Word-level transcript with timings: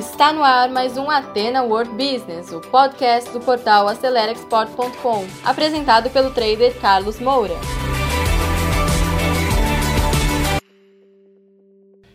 Está 0.00 0.32
no 0.32 0.42
ar 0.42 0.70
mais 0.70 0.96
um 0.96 1.10
Atena 1.10 1.62
World 1.62 1.90
Business, 1.90 2.50
o 2.52 2.60
podcast 2.62 3.30
do 3.32 3.38
portal 3.38 3.86
AceleraExport.com, 3.86 5.26
apresentado 5.44 6.08
pelo 6.08 6.30
trader 6.30 6.74
Carlos 6.80 7.20
Moura. 7.20 7.52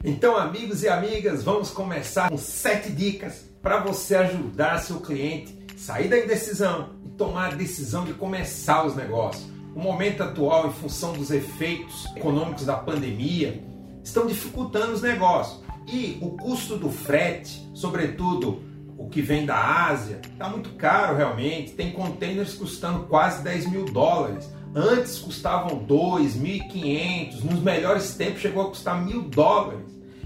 Então, 0.04 0.36
amigos 0.36 0.82
e 0.82 0.90
amigas, 0.90 1.44
vamos 1.44 1.70
começar 1.70 2.32
com 2.32 2.40
sete 2.40 2.92
dicas 2.92 3.46
para 3.62 3.78
você 3.78 4.16
ajudar 4.16 4.80
seu 4.80 5.00
cliente 5.00 5.56
a 5.72 5.78
sair 5.78 6.08
da 6.08 6.18
indecisão 6.18 6.90
e 7.06 7.10
tomar 7.10 7.54
a 7.54 7.56
decisão 7.56 8.04
de 8.04 8.16
começar 8.16 8.84
os 8.84 8.96
negócios. 8.96 9.46
O 9.76 9.80
momento 9.80 10.24
atual, 10.24 10.70
em 10.70 10.74
função 10.74 11.14
dos 11.14 11.30
efeitos 11.30 12.08
econômicos 12.16 12.66
da 12.66 12.78
pandemia, 12.78 13.64
estão 14.04 14.26
dificultando 14.26 14.92
os 14.92 15.04
negócios. 15.04 15.65
E 15.88 16.18
o 16.22 16.32
custo 16.32 16.78
do 16.78 16.90
frete, 16.90 17.70
sobretudo 17.74 18.64
o 18.98 19.08
que 19.08 19.22
vem 19.22 19.46
da 19.46 19.88
Ásia, 19.88 20.20
está 20.24 20.50
muito 20.50 20.72
caro 20.72 21.16
realmente. 21.16 21.74
Tem 21.74 21.92
containers 21.92 22.54
custando 22.54 23.06
quase 23.08 23.44
10 23.44 23.70
mil 23.70 23.86
dólares. 23.86 24.50
Antes 24.74 25.20
custavam 25.20 25.78
2, 25.78 26.38
1.500, 26.38 27.44
nos 27.44 27.62
melhores 27.62 28.14
tempos 28.16 28.42
chegou 28.42 28.64
a 28.64 28.70
custar 28.70 29.06
mil 29.06 29.24
dólares. 29.24 29.86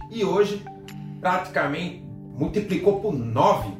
E 0.09 0.23
hoje 0.23 0.63
praticamente 1.19 2.03
multiplicou 2.39 2.99
por 2.99 3.13
9. 3.13 3.77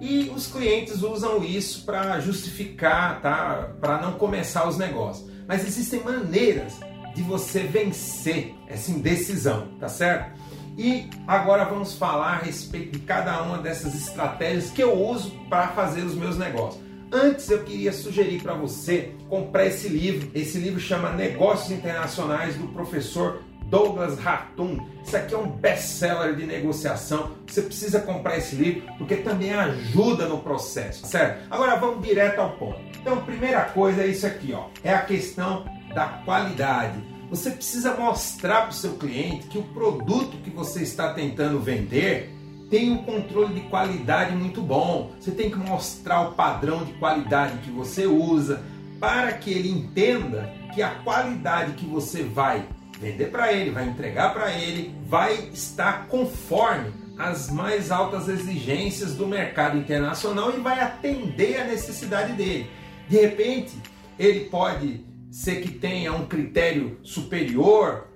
E 0.00 0.30
os 0.34 0.46
clientes 0.46 1.02
usam 1.02 1.44
isso 1.44 1.84
para 1.84 2.20
justificar, 2.20 3.20
tá? 3.20 3.74
para 3.80 4.00
não 4.00 4.12
começar 4.12 4.66
os 4.66 4.78
negócios. 4.78 5.28
Mas 5.46 5.66
existem 5.66 6.02
maneiras 6.02 6.74
de 7.14 7.22
você 7.22 7.60
vencer 7.60 8.54
essa 8.68 8.90
indecisão, 8.90 9.68
tá 9.80 9.88
certo? 9.88 10.38
E 10.78 11.10
agora 11.26 11.64
vamos 11.64 11.94
falar 11.94 12.34
a 12.34 12.36
respeito 12.36 12.92
de 12.92 13.00
cada 13.00 13.42
uma 13.42 13.58
dessas 13.58 13.96
estratégias 13.96 14.70
que 14.70 14.80
eu 14.80 14.94
uso 14.94 15.32
para 15.50 15.68
fazer 15.68 16.02
os 16.02 16.14
meus 16.14 16.38
negócios. 16.38 16.80
Antes 17.10 17.50
eu 17.50 17.64
queria 17.64 17.92
sugerir 17.92 18.40
para 18.40 18.54
você 18.54 19.12
comprar 19.28 19.66
esse 19.66 19.88
livro. 19.88 20.30
Esse 20.32 20.56
livro 20.58 20.78
chama 20.78 21.10
Negócios 21.10 21.72
Internacionais 21.72 22.54
do 22.54 22.68
professor 22.68 23.42
Douglas 23.64 24.20
Ratum. 24.20 24.86
Isso 25.04 25.16
aqui 25.16 25.34
é 25.34 25.38
um 25.38 25.50
best-seller 25.50 26.36
de 26.36 26.46
negociação. 26.46 27.32
Você 27.48 27.62
precisa 27.62 27.98
comprar 28.00 28.38
esse 28.38 28.54
livro 28.54 28.82
porque 28.98 29.16
também 29.16 29.52
ajuda 29.52 30.28
no 30.28 30.38
processo, 30.38 31.04
certo? 31.06 31.44
Agora 31.50 31.74
vamos 31.74 32.06
direto 32.06 32.38
ao 32.38 32.52
ponto. 32.52 32.78
Então, 33.00 33.16
primeira 33.24 33.62
coisa 33.62 34.02
é 34.02 34.06
isso 34.06 34.28
aqui, 34.28 34.52
ó. 34.52 34.66
É 34.84 34.94
a 34.94 35.02
questão 35.02 35.64
da 35.92 36.04
qualidade. 36.24 37.17
Você 37.30 37.50
precisa 37.50 37.94
mostrar 37.94 38.62
para 38.62 38.70
o 38.70 38.74
seu 38.74 38.94
cliente 38.94 39.48
que 39.48 39.58
o 39.58 39.62
produto 39.62 40.38
que 40.38 40.50
você 40.50 40.82
está 40.82 41.12
tentando 41.12 41.60
vender 41.60 42.34
tem 42.70 42.90
um 42.90 42.98
controle 42.98 43.54
de 43.54 43.60
qualidade 43.68 44.34
muito 44.34 44.62
bom. 44.62 45.12
Você 45.20 45.30
tem 45.30 45.50
que 45.50 45.58
mostrar 45.58 46.28
o 46.28 46.32
padrão 46.32 46.84
de 46.84 46.92
qualidade 46.94 47.58
que 47.58 47.70
você 47.70 48.06
usa 48.06 48.62
para 48.98 49.32
que 49.32 49.50
ele 49.50 49.70
entenda 49.70 50.52
que 50.74 50.82
a 50.82 50.90
qualidade 50.90 51.72
que 51.72 51.86
você 51.86 52.22
vai 52.22 52.64
vender 52.98 53.30
para 53.30 53.52
ele, 53.52 53.70
vai 53.70 53.86
entregar 53.88 54.32
para 54.32 54.52
ele, 54.52 54.94
vai 55.06 55.34
estar 55.52 56.08
conforme 56.08 56.90
as 57.18 57.50
mais 57.50 57.90
altas 57.90 58.28
exigências 58.28 59.14
do 59.14 59.26
mercado 59.26 59.76
internacional 59.76 60.52
e 60.56 60.60
vai 60.60 60.80
atender 60.80 61.60
a 61.60 61.64
necessidade 61.64 62.32
dele. 62.32 62.70
De 63.08 63.20
repente, 63.20 63.72
ele 64.18 64.44
pode 64.46 65.04
ser 65.30 65.60
que 65.60 65.70
tenha 65.70 66.12
um 66.12 66.26
critério 66.26 66.98
superior, 67.02 68.06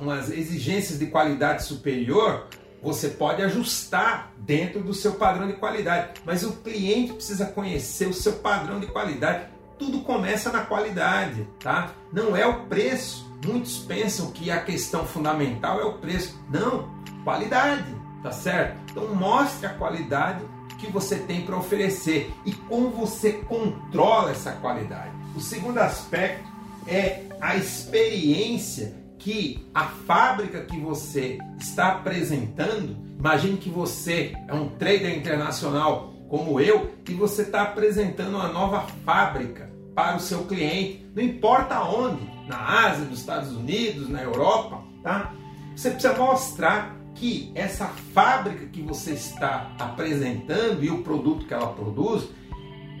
umas 0.00 0.30
exigências 0.30 0.98
de 0.98 1.06
qualidade 1.06 1.64
superior, 1.64 2.46
você 2.82 3.08
pode 3.08 3.42
ajustar 3.42 4.32
dentro 4.38 4.82
do 4.82 4.94
seu 4.94 5.14
padrão 5.14 5.46
de 5.46 5.54
qualidade. 5.54 6.20
Mas 6.24 6.44
o 6.44 6.52
cliente 6.52 7.12
precisa 7.12 7.46
conhecer 7.46 8.06
o 8.06 8.14
seu 8.14 8.34
padrão 8.34 8.78
de 8.78 8.86
qualidade. 8.86 9.46
Tudo 9.78 10.00
começa 10.00 10.52
na 10.52 10.64
qualidade, 10.64 11.46
tá? 11.60 11.92
Não 12.12 12.36
é 12.36 12.46
o 12.46 12.66
preço. 12.66 13.28
Muitos 13.44 13.78
pensam 13.78 14.30
que 14.30 14.50
a 14.50 14.60
questão 14.60 15.04
fundamental 15.06 15.80
é 15.80 15.84
o 15.84 15.94
preço. 15.94 16.40
Não, 16.50 16.88
qualidade, 17.24 17.94
tá 18.22 18.32
certo? 18.32 18.78
Então 18.90 19.14
mostre 19.14 19.66
a 19.66 19.74
qualidade 19.74 20.44
que 20.78 20.90
você 20.90 21.16
tem 21.16 21.42
para 21.42 21.56
oferecer 21.56 22.32
e 22.44 22.52
como 22.52 22.90
você 22.90 23.32
controla 23.32 24.30
essa 24.30 24.52
qualidade. 24.52 25.10
O 25.34 25.40
segundo 25.40 25.78
aspecto 25.78 26.47
é 26.88 27.24
a 27.40 27.56
experiência 27.56 28.94
que 29.18 29.68
a 29.74 29.84
fábrica 29.84 30.62
que 30.62 30.78
você 30.78 31.38
está 31.58 31.88
apresentando. 31.88 32.96
Imagine 33.18 33.58
que 33.58 33.68
você 33.68 34.32
é 34.46 34.54
um 34.54 34.68
trader 34.70 35.16
internacional 35.16 36.14
como 36.28 36.60
eu 36.60 36.90
e 37.08 37.14
você 37.14 37.42
está 37.42 37.62
apresentando 37.62 38.36
uma 38.36 38.48
nova 38.48 38.86
fábrica 39.04 39.70
para 39.94 40.16
o 40.16 40.20
seu 40.20 40.44
cliente, 40.44 41.04
não 41.14 41.22
importa 41.22 41.82
onde, 41.82 42.22
na 42.46 42.86
Ásia, 42.86 43.04
nos 43.04 43.18
Estados 43.18 43.50
Unidos, 43.50 44.08
na 44.08 44.22
Europa, 44.22 44.84
tá? 45.02 45.34
Você 45.74 45.90
precisa 45.90 46.14
mostrar 46.14 46.96
que 47.16 47.50
essa 47.54 47.86
fábrica 48.14 48.66
que 48.66 48.80
você 48.80 49.12
está 49.12 49.72
apresentando 49.78 50.84
e 50.84 50.90
o 50.90 51.02
produto 51.02 51.46
que 51.46 51.54
ela 51.54 51.72
produz 51.72 52.28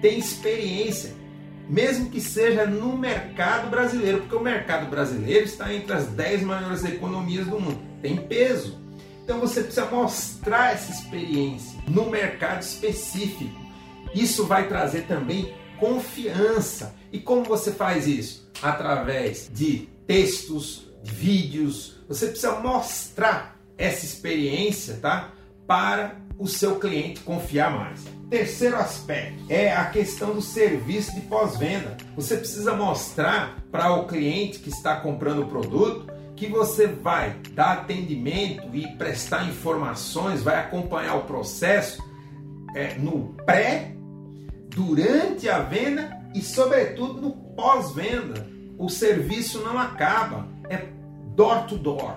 tem 0.00 0.18
experiência, 0.18 1.14
mesmo 1.68 2.10
que 2.10 2.20
seja 2.20 2.66
no 2.66 2.96
mercado 2.96 3.68
brasileiro, 3.68 4.20
porque 4.20 4.34
o 4.34 4.40
mercado 4.40 4.88
brasileiro 4.88 5.44
está 5.44 5.72
entre 5.72 5.92
as 5.92 6.06
10 6.06 6.42
maiores 6.42 6.84
economias 6.84 7.46
do 7.46 7.60
mundo, 7.60 7.80
tem 8.00 8.16
peso. 8.16 8.78
Então 9.22 9.38
você 9.40 9.62
precisa 9.62 9.84
mostrar 9.86 10.72
essa 10.72 10.90
experiência 10.90 11.78
no 11.86 12.08
mercado 12.08 12.62
específico. 12.62 13.60
Isso 14.14 14.46
vai 14.46 14.68
trazer 14.68 15.02
também 15.02 15.54
confiança. 15.78 16.94
E 17.12 17.18
como 17.18 17.44
você 17.44 17.72
faz 17.72 18.06
isso? 18.06 18.50
Através 18.62 19.50
de 19.52 19.88
textos, 20.06 20.90
de 21.02 21.12
vídeos. 21.12 22.00
Você 22.08 22.28
precisa 22.28 22.58
mostrar 22.60 23.60
essa 23.76 24.04
experiência, 24.04 24.98
tá? 25.00 25.32
Para 25.68 26.16
o 26.36 26.48
seu 26.48 26.80
cliente 26.80 27.20
confiar 27.20 27.70
mais. 27.70 28.04
Terceiro 28.28 28.76
aspecto 28.76 29.44
é 29.48 29.72
a 29.72 29.84
questão 29.84 30.34
do 30.34 30.42
serviço 30.42 31.14
de 31.14 31.20
pós-venda. 31.20 31.96
Você 32.16 32.36
precisa 32.36 32.74
mostrar 32.74 33.62
para 33.70 33.92
o 33.92 34.06
cliente 34.06 34.58
que 34.58 34.70
está 34.70 34.96
comprando 34.96 35.42
o 35.42 35.46
produto 35.46 36.18
que 36.38 36.46
você 36.46 36.86
vai 36.86 37.36
dar 37.52 37.72
atendimento 37.72 38.68
e 38.72 38.86
prestar 38.96 39.48
informações, 39.48 40.40
vai 40.40 40.56
acompanhar 40.56 41.16
o 41.16 41.24
processo 41.24 42.00
é, 42.76 42.94
no 42.94 43.34
pré, 43.44 43.92
durante 44.68 45.48
a 45.48 45.58
venda 45.58 46.16
e, 46.32 46.40
sobretudo, 46.40 47.20
no 47.20 47.32
pós-venda. 47.32 48.46
O 48.78 48.88
serviço 48.88 49.60
não 49.62 49.76
acaba, 49.76 50.46
é 50.70 50.86
door 51.34 51.66
to 51.66 51.76
door. 51.76 52.14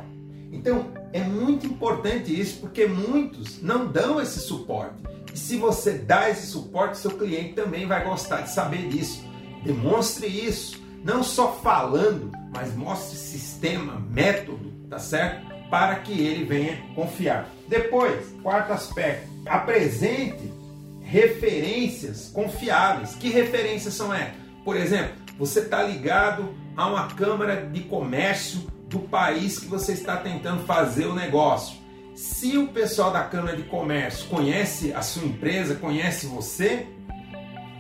Então, 0.52 0.92
é 1.14 1.22
muito 1.22 1.66
importante 1.66 2.38
isso 2.38 2.60
porque 2.60 2.86
muitos 2.86 3.62
não 3.62 3.86
dão 3.88 4.22
esse 4.22 4.40
suporte. 4.40 4.96
E 5.34 5.38
se 5.38 5.58
você 5.58 5.94
dá 5.94 6.30
esse 6.30 6.48
suporte, 6.48 6.98
seu 6.98 7.12
cliente 7.12 7.54
também 7.54 7.86
vai 7.86 8.04
gostar 8.04 8.42
de 8.42 8.52
saber 8.52 8.90
disso. 8.90 9.24
Demonstre 9.64 10.28
isso, 10.28 10.82
não 11.04 11.24
só 11.24 11.54
falando, 11.54 12.32
mas 12.54 12.76
mostre 12.76 13.18
sistema, 13.18 14.02
método, 14.10 14.72
tá 14.90 15.00
certo? 15.00 15.46
Para 15.70 15.96
que 15.96 16.12
ele 16.12 16.44
venha 16.44 16.82
confiar. 16.96 17.50
Depois, 17.68 18.34
quarto 18.42 18.74
aspecto, 18.74 19.30
apresente 19.46 20.52
referências 21.02 22.30
confiáveis. 22.34 23.16
Que 23.16 23.30
referências 23.30 23.94
são 23.94 24.14
essas? 24.14 24.34
Por 24.64 24.76
exemplo, 24.76 25.14
você 25.38 25.62
está 25.62 25.84
ligado 25.84 26.54
a 26.76 26.88
uma 26.88 27.08
câmara 27.08 27.66
de 27.66 27.82
comércio 27.82 28.62
do 28.92 29.00
país 29.00 29.58
que 29.58 29.66
você 29.66 29.94
está 29.94 30.18
tentando 30.18 30.64
fazer 30.66 31.06
o 31.06 31.16
negócio. 31.16 31.80
Se 32.14 32.58
o 32.58 32.68
pessoal 32.68 33.10
da 33.10 33.24
Câmara 33.24 33.56
de 33.56 33.64
Comércio 33.64 34.28
conhece 34.28 34.94
a 34.94 35.02
sua 35.02 35.24
empresa, 35.24 35.76
conhece 35.76 36.28
você, 36.28 36.86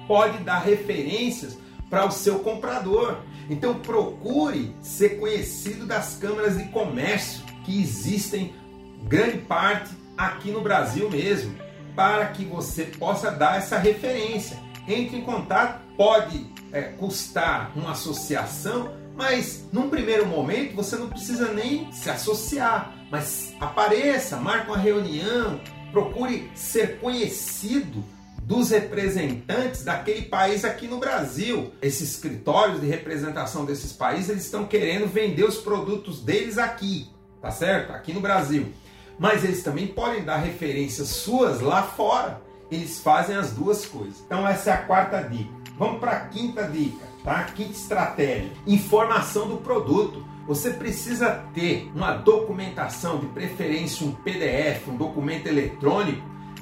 pode 0.07 0.37
dar 0.39 0.59
referências 0.59 1.57
para 1.89 2.05
o 2.05 2.11
seu 2.11 2.39
comprador. 2.39 3.17
Então 3.49 3.75
procure 3.75 4.73
ser 4.81 5.19
conhecido 5.19 5.85
das 5.85 6.15
câmaras 6.15 6.57
de 6.57 6.63
comércio 6.69 7.43
que 7.65 7.81
existem 7.81 8.55
grande 9.03 9.39
parte 9.39 9.91
aqui 10.17 10.49
no 10.49 10.61
Brasil 10.61 11.09
mesmo, 11.09 11.53
para 11.93 12.27
que 12.27 12.45
você 12.45 12.85
possa 12.85 13.29
dar 13.29 13.57
essa 13.57 13.77
referência. 13.77 14.57
Entre 14.87 15.17
em 15.17 15.21
contato, 15.21 15.81
pode 15.97 16.45
é, 16.71 16.81
custar 16.81 17.71
uma 17.75 17.91
associação, 17.91 18.93
mas 19.15 19.65
num 19.71 19.89
primeiro 19.89 20.25
momento 20.25 20.75
você 20.75 20.95
não 20.95 21.09
precisa 21.09 21.51
nem 21.51 21.91
se 21.91 22.09
associar, 22.09 22.95
mas 23.11 23.53
apareça, 23.59 24.37
marque 24.37 24.67
uma 24.67 24.77
reunião, 24.77 25.59
procure 25.91 26.49
ser 26.55 26.99
conhecido 26.99 28.03
dos 28.43 28.71
representantes 28.71 29.83
daquele 29.83 30.23
país 30.23 30.65
aqui 30.65 30.87
no 30.87 30.97
Brasil. 30.97 31.71
Esses 31.81 32.15
escritórios 32.15 32.81
de 32.81 32.87
representação 32.87 33.65
desses 33.65 33.93
países, 33.93 34.29
eles 34.29 34.45
estão 34.45 34.65
querendo 34.65 35.07
vender 35.07 35.43
os 35.43 35.57
produtos 35.57 36.21
deles 36.21 36.57
aqui, 36.57 37.09
tá 37.41 37.51
certo? 37.51 37.91
Aqui 37.93 38.13
no 38.13 38.19
Brasil. 38.19 38.73
mas 39.19 39.43
eles 39.43 39.61
também 39.61 39.85
podem 39.85 40.23
dar 40.23 40.37
referências 40.37 41.09
suas 41.09 41.61
lá 41.61 41.83
fora. 41.83 42.41
Eles 42.71 42.99
fazem 43.01 43.35
as 43.35 43.51
duas 43.51 43.85
coisas. 43.85 44.23
Então 44.25 44.47
essa 44.47 44.71
é 44.71 44.73
a 44.73 44.77
quarta 44.77 45.21
dica. 45.21 45.51
Vamos 45.77 45.99
para 45.99 46.11
a 46.11 46.19
quinta 46.27 46.63
dica, 46.63 47.05
tá? 47.23 47.43
Quinta 47.43 47.71
estratégia: 47.71 48.51
informação 48.65 49.47
do 49.47 49.57
produto. 49.57 50.25
Você 50.47 50.71
precisa 50.71 51.43
ter 51.53 51.91
uma 51.93 52.13
documentação, 52.13 53.19
de 53.19 53.27
preferência 53.27 54.05
um 54.05 54.11
PDF, 54.11 54.87
um 54.87 54.97
documento 54.97 55.47
eletrônico, 55.47 56.21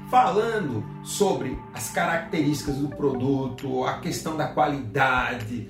falando 0.10 0.84
sobre 1.04 1.58
as 1.74 1.90
características 1.90 2.76
do 2.76 2.90
produto, 2.90 3.86
a 3.86 4.00
questão 4.00 4.36
da 4.36 4.48
qualidade, 4.48 5.68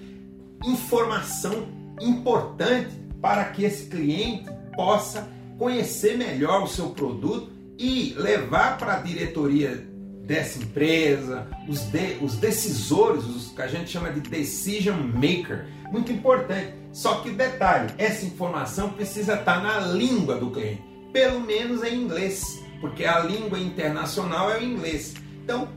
informação 0.65 1.67
importante 2.01 2.89
para 3.21 3.45
que 3.45 3.63
esse 3.63 3.87
cliente 3.87 4.49
possa 4.75 5.29
conhecer 5.57 6.17
melhor 6.17 6.63
o 6.63 6.67
seu 6.67 6.89
produto 6.89 7.51
e 7.77 8.13
levar 8.17 8.77
para 8.77 8.95
a 8.95 8.99
diretoria 8.99 9.87
dessa 10.29 10.59
empresa, 10.59 11.47
os, 11.67 11.81
de, 11.85 12.19
os 12.21 12.35
decisores, 12.35 13.25
os 13.25 13.47
que 13.47 13.61
a 13.63 13.67
gente 13.67 13.89
chama 13.89 14.11
de 14.11 14.21
decision 14.21 14.95
maker. 14.95 15.65
Muito 15.91 16.11
importante. 16.11 16.75
Só 16.93 17.15
que 17.15 17.31
detalhe, 17.31 17.91
essa 17.97 18.23
informação 18.25 18.91
precisa 18.91 19.33
estar 19.33 19.63
na 19.63 19.79
língua 19.79 20.35
do 20.35 20.51
cliente, 20.51 20.83
pelo 21.11 21.39
menos 21.39 21.83
em 21.83 21.95
inglês, 21.95 22.63
porque 22.79 23.05
a 23.05 23.19
língua 23.19 23.57
internacional 23.57 24.51
é 24.51 24.59
o 24.59 24.63
inglês. 24.63 25.15
Então, 25.43 25.67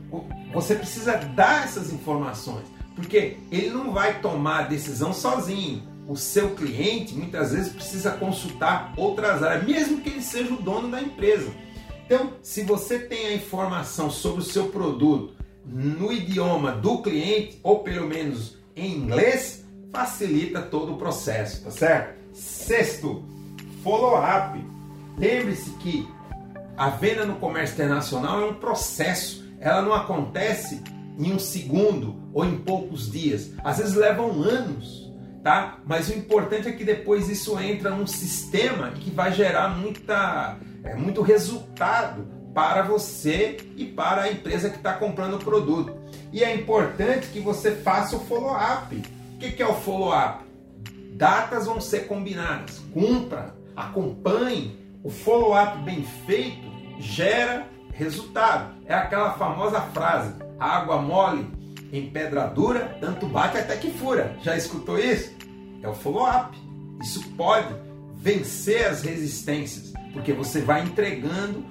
você 0.53 0.75
precisa 0.75 1.17
dar 1.17 1.63
essas 1.63 1.91
informações, 1.91 2.65
porque 2.95 3.37
ele 3.51 3.71
não 3.71 3.91
vai 3.91 4.21
tomar 4.21 4.59
a 4.59 4.67
decisão 4.67 5.11
sozinho 5.13 5.91
o 6.05 6.17
seu 6.17 6.49
cliente 6.49 7.13
muitas 7.13 7.53
vezes 7.53 7.71
precisa 7.71 8.11
consultar 8.11 8.93
outras 8.97 9.41
áreas, 9.41 9.63
mesmo 9.63 10.01
que 10.01 10.09
ele 10.09 10.21
seja 10.21 10.53
o 10.53 10.61
dono 10.61 10.91
da 10.91 11.01
empresa. 11.01 11.49
Então, 12.13 12.33
se 12.43 12.61
você 12.61 12.99
tem 12.99 13.25
a 13.25 13.33
informação 13.33 14.11
sobre 14.11 14.41
o 14.41 14.45
seu 14.45 14.67
produto 14.67 15.33
no 15.65 16.13
idioma 16.13 16.71
do 16.71 17.01
cliente, 17.01 17.59
ou 17.63 17.79
pelo 17.79 18.07
menos 18.07 18.55
em 18.75 18.97
inglês, 18.97 19.65
facilita 19.91 20.61
todo 20.61 20.93
o 20.93 20.97
processo, 20.97 21.63
tá 21.63 21.71
certo? 21.71 22.13
Sexto, 22.31 23.23
follow-up. 23.83 24.63
Lembre-se 25.17 25.71
que 25.77 26.07
a 26.77 26.91
venda 26.91 27.25
no 27.25 27.37
comércio 27.37 27.73
internacional 27.73 28.41
é 28.41 28.45
um 28.45 28.53
processo, 28.53 29.43
ela 29.59 29.81
não 29.81 29.95
acontece 29.95 30.83
em 31.17 31.33
um 31.33 31.39
segundo 31.39 32.15
ou 32.31 32.45
em 32.45 32.59
poucos 32.59 33.11
dias, 33.11 33.53
às 33.63 33.79
vezes 33.79 33.95
levam 33.95 34.39
anos 34.43 35.02
tá? 35.43 35.79
Mas 35.85 36.09
o 36.09 36.13
importante 36.13 36.67
é 36.67 36.71
que 36.71 36.85
depois 36.85 37.29
isso 37.29 37.59
entra 37.59 37.89
num 37.89 38.07
sistema 38.07 38.91
que 38.91 39.11
vai 39.11 39.31
gerar 39.33 39.67
muita, 39.69 40.57
é, 40.83 40.95
muito 40.95 41.21
resultado 41.21 42.25
para 42.53 42.83
você 42.83 43.57
e 43.75 43.85
para 43.85 44.23
a 44.23 44.31
empresa 44.31 44.69
que 44.69 44.77
está 44.77 44.93
comprando 44.93 45.35
o 45.35 45.39
produto. 45.39 45.93
E 46.31 46.43
é 46.43 46.55
importante 46.55 47.27
que 47.27 47.39
você 47.39 47.71
faça 47.71 48.15
o 48.15 48.19
follow-up. 48.21 48.95
O 49.35 49.39
que 49.39 49.61
é 49.61 49.67
o 49.67 49.73
follow-up? 49.73 50.45
Datas 51.13 51.65
vão 51.65 51.81
ser 51.81 52.07
combinadas. 52.07 52.81
Cumpra, 52.93 53.53
acompanhe. 53.75 54.79
O 55.03 55.09
follow-up 55.09 55.79
bem 55.79 56.03
feito 56.25 56.71
gera 56.99 57.67
resultado. 57.91 58.73
É 58.85 58.93
aquela 58.93 59.33
famosa 59.33 59.81
frase: 59.81 60.33
água 60.59 61.01
mole 61.01 61.45
em 61.93 62.09
pedra 62.09 62.47
dura, 62.47 62.97
tanto 62.99 63.27
bate 63.27 63.57
até 63.57 63.77
que 63.77 63.91
fura. 63.91 64.35
Já 64.41 64.57
escutou 64.57 64.97
isso? 64.97 65.31
É 65.83 65.87
o 65.87 65.93
follow-up. 65.93 66.57
Isso 66.99 67.29
pode 67.37 67.73
vencer 68.15 68.87
as 68.87 69.03
resistências, 69.03 69.93
porque 70.11 70.33
você 70.33 70.59
vai 70.61 70.83
entregando 70.83 71.63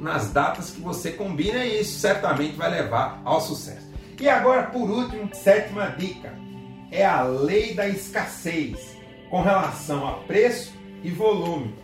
nas 0.00 0.30
datas 0.30 0.70
que 0.70 0.82
você 0.82 1.12
combina 1.12 1.64
e 1.64 1.80
isso 1.80 1.98
certamente 1.98 2.56
vai 2.56 2.70
levar 2.70 3.22
ao 3.24 3.40
sucesso. 3.40 3.88
E 4.20 4.28
agora, 4.28 4.64
por 4.64 4.90
último, 4.90 5.34
sétima 5.34 5.86
dica 5.96 6.34
é 6.90 7.06
a 7.06 7.22
lei 7.22 7.72
da 7.72 7.88
escassez 7.88 8.94
com 9.30 9.40
relação 9.40 10.06
a 10.06 10.14
preço 10.24 10.74
e 11.02 11.10
volume. 11.10 11.74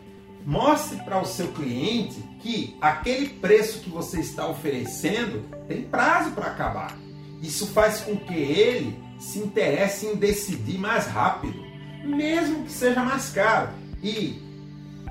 Mostre 0.44 0.98
para 0.98 1.20
o 1.20 1.24
seu 1.24 1.48
cliente 1.52 2.20
que 2.40 2.76
aquele 2.80 3.28
preço 3.28 3.80
que 3.80 3.88
você 3.88 4.20
está 4.20 4.46
oferecendo 4.46 5.42
tem 5.66 5.82
prazo 5.82 6.32
para 6.32 6.48
acabar. 6.48 7.06
Isso 7.46 7.68
faz 7.68 8.00
com 8.00 8.16
que 8.16 8.34
ele 8.34 8.98
se 9.20 9.38
interesse 9.38 10.04
em 10.06 10.16
decidir 10.16 10.78
mais 10.78 11.06
rápido, 11.06 11.64
mesmo 12.04 12.64
que 12.64 12.72
seja 12.72 13.04
mais 13.04 13.30
caro. 13.30 13.70
E 14.02 14.42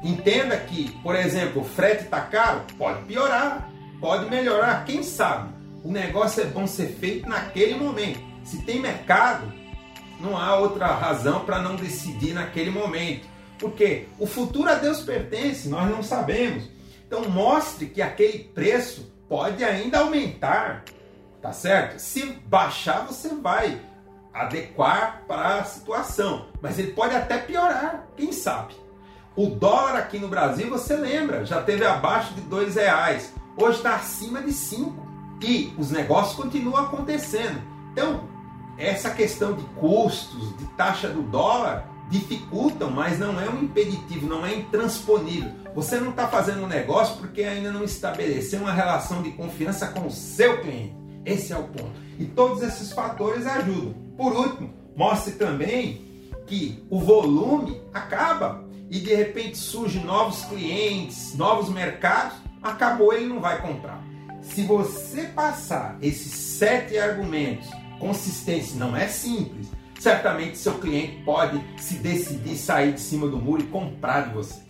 entenda 0.04 0.58
que, 0.58 0.92
por 1.02 1.16
exemplo, 1.16 1.62
o 1.62 1.66
frete 1.66 2.04
está 2.04 2.20
caro, 2.20 2.64
pode 2.78 3.04
piorar, 3.06 3.72
pode 4.02 4.30
melhorar, 4.30 4.84
quem 4.84 5.02
sabe. 5.02 5.54
O 5.82 5.90
negócio 5.90 6.44
é 6.44 6.46
bom 6.46 6.68
ser 6.68 6.88
feito 6.88 7.30
naquele 7.30 7.76
momento. 7.76 8.20
Se 8.44 8.62
tem 8.64 8.82
mercado, 8.82 9.52
não 10.20 10.38
há 10.38 10.58
outra 10.58 10.88
razão 10.88 11.46
para 11.46 11.62
não 11.62 11.78
decidir 11.78 12.34
naquele 12.34 12.70
momento. 12.70 13.26
Porque 13.58 14.08
o 14.20 14.28
futuro 14.28 14.70
a 14.70 14.76
Deus 14.76 15.02
pertence, 15.02 15.70
nós 15.70 15.90
não 15.90 16.04
sabemos. 16.04 16.70
Então 17.08 17.30
mostre 17.30 17.86
que 17.86 18.02
aquele 18.02 18.40
preço 18.40 19.10
pode 19.30 19.64
ainda 19.64 20.00
aumentar 20.00 20.84
tá 21.46 21.54
certo? 21.54 22.00
Se 22.00 22.26
baixar, 22.48 23.06
você 23.06 23.30
vai 23.30 23.80
adequar 24.34 25.22
para 25.28 25.60
a 25.60 25.64
situação, 25.64 26.48
mas 26.60 26.80
ele 26.80 26.94
pode 26.94 27.16
até 27.16 27.38
piorar, 27.38 28.08
quem 28.18 28.32
sabe? 28.32 28.74
O 29.36 29.46
dólar 29.46 29.96
aqui 29.96 30.18
no 30.18 30.28
Brasil, 30.28 30.72
você 30.72 30.96
lembra, 30.96 31.46
já 31.46 31.62
teve 31.62 31.86
abaixo 31.86 32.34
de 32.34 32.42
dois 32.42 32.74
reais, 32.74 33.32
hoje 33.56 33.78
está 33.78 33.94
acima 33.94 34.42
de 34.42 34.52
cinco 34.52 35.06
e 35.40 35.72
os 35.78 35.92
negócios 35.92 36.36
continuam 36.36 36.78
acontecendo. 36.78 37.62
Então, 37.92 38.28
essa 38.76 39.12
questão 39.12 39.54
de 39.54 39.64
custos, 39.80 40.58
de 40.58 40.66
taxa 40.70 41.10
do 41.10 41.22
dólar, 41.22 41.88
dificultam, 42.10 42.90
mas 42.90 43.20
não 43.20 43.40
é 43.40 43.48
um 43.48 43.62
impeditivo, 43.62 44.26
não 44.26 44.44
é 44.44 44.56
intransponível. 44.56 45.52
Você 45.76 46.00
não 46.00 46.10
está 46.10 46.28
fazendo 46.28 46.64
um 46.64 46.68
negócio 46.68 47.18
porque 47.18 47.44
ainda 47.44 47.72
não 47.72 47.84
estabeleceu 47.84 48.62
uma 48.62 48.74
relação 48.74 49.22
de 49.22 49.30
confiança 49.30 49.86
com 49.90 50.08
o 50.08 50.12
seu 50.12 50.60
cliente. 50.62 51.05
Esse 51.26 51.54
é 51.54 51.58
o 51.58 51.64
ponto. 51.64 51.94
E 52.20 52.26
todos 52.26 52.62
esses 52.62 52.92
fatores 52.92 53.46
ajudam. 53.46 53.94
Por 54.16 54.34
último, 54.34 54.74
mostre 54.96 55.34
também 55.34 56.02
que 56.46 56.84
o 56.90 57.00
volume 57.00 57.82
acaba 57.94 58.64
e 58.90 59.00
de 59.00 59.14
repente 59.16 59.58
surgem 59.58 60.04
novos 60.04 60.46
clientes, 60.46 61.36
novos 61.36 61.70
mercados, 61.70 62.38
acabou, 62.62 63.14
ele 63.14 63.26
não 63.26 63.42
vai 63.42 63.62
comprar. 63.62 64.02
Se 64.42 64.64
você 64.64 65.24
passar 65.24 65.98
esses 66.02 66.32
sete 66.32 66.98
argumentos, 66.98 67.68
consistência 68.00 68.78
não 68.78 68.96
é 68.96 69.08
simples, 69.08 69.68
certamente 70.00 70.58
seu 70.58 70.78
cliente 70.78 71.24
pode 71.24 71.60
se 71.78 71.96
decidir 71.96 72.56
sair 72.56 72.94
de 72.94 73.02
cima 73.02 73.28
do 73.28 73.38
muro 73.38 73.64
e 73.64 73.68
comprar 73.68 74.28
de 74.28 74.36
você. 74.36 74.65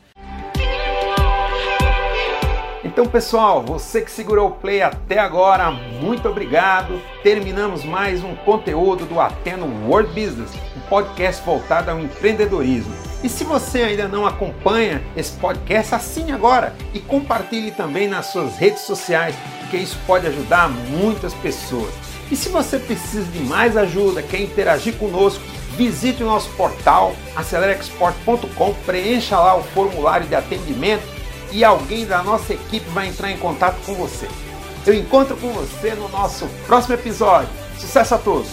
Então, 2.95 3.07
pessoal, 3.07 3.61
você 3.61 3.99
que 3.99 4.09
segurou 4.09 4.47
o 4.47 4.51
play 4.51 4.81
até 4.81 5.19
agora, 5.19 5.69
muito 5.69 6.29
obrigado. 6.29 6.97
Terminamos 7.21 7.83
mais 7.83 8.23
um 8.23 8.33
conteúdo 8.37 9.05
do 9.05 9.19
Ateno 9.19 9.67
World 9.85 10.07
Business, 10.11 10.49
um 10.77 10.79
podcast 10.87 11.43
voltado 11.45 11.91
ao 11.91 11.99
empreendedorismo. 11.99 12.95
E 13.21 13.27
se 13.27 13.43
você 13.43 13.81
ainda 13.81 14.07
não 14.07 14.25
acompanha 14.25 15.03
esse 15.13 15.33
podcast, 15.33 15.93
assine 15.93 16.31
agora 16.31 16.73
e 16.93 17.01
compartilhe 17.01 17.71
também 17.71 18.07
nas 18.07 18.27
suas 18.27 18.55
redes 18.55 18.83
sociais, 18.83 19.35
porque 19.59 19.75
isso 19.75 19.99
pode 20.07 20.25
ajudar 20.27 20.69
muitas 20.69 21.33
pessoas. 21.33 21.93
E 22.31 22.35
se 22.37 22.47
você 22.47 22.79
precisa 22.79 23.29
de 23.29 23.39
mais 23.39 23.75
ajuda, 23.75 24.23
quer 24.23 24.39
interagir 24.39 24.95
conosco, 24.95 25.43
visite 25.75 26.23
o 26.23 26.27
nosso 26.27 26.49
portal 26.51 27.13
acelerexport.com, 27.35 28.73
preencha 28.85 29.37
lá 29.37 29.57
o 29.57 29.63
formulário 29.63 30.27
de 30.27 30.35
atendimento 30.35 31.14
e 31.51 31.63
alguém 31.63 32.05
da 32.05 32.23
nossa 32.23 32.53
equipe 32.53 32.89
vai 32.89 33.07
entrar 33.07 33.31
em 33.31 33.37
contato 33.37 33.77
com 33.85 33.93
você. 33.95 34.27
Eu 34.85 34.93
encontro 34.93 35.35
com 35.37 35.51
você 35.53 35.95
no 35.95 36.07
nosso 36.09 36.47
próximo 36.67 36.93
episódio. 36.93 37.49
Sucesso 37.77 38.15
a 38.15 38.17
todos! 38.17 38.49